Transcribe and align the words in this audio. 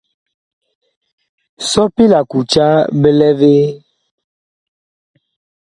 Sɔpi 1.69 2.03
la 2.11 2.19
kuca 2.31 2.67
bi 2.99 3.09
lɛ 3.19 3.29
vee? 3.39 3.65